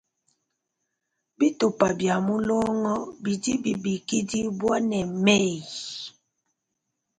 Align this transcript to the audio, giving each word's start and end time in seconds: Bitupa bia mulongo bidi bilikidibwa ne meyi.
Bitupa 1.37 1.87
bia 1.99 2.15
mulongo 2.27 2.93
bidi 3.23 3.53
bilikidibwa 3.63 4.75
ne 4.89 4.99
meyi. 5.23 5.59